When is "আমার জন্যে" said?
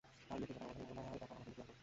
0.63-0.83